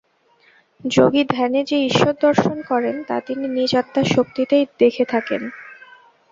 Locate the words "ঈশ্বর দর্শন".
1.85-2.57